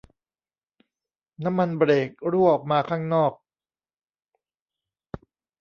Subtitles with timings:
[1.43, 3.33] น้ำมันเบรกรั่วออกมาข้างนอก